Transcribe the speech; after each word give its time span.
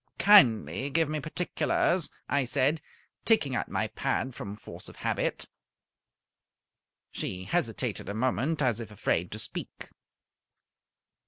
"Kindly 0.17 0.89
give 0.89 1.07
me 1.09 1.19
particulars," 1.19 2.09
I 2.27 2.43
said, 2.43 2.81
taking 3.23 3.53
out 3.55 3.69
my 3.69 3.87
pad 3.89 4.33
from 4.33 4.55
force 4.55 4.89
of 4.89 4.95
habit. 4.95 5.45
She 7.11 7.43
hesitated 7.43 8.09
a 8.09 8.15
moment, 8.15 8.63
as 8.63 8.79
if 8.79 8.89
afraid 8.89 9.29
to 9.31 9.37
speak. 9.37 9.89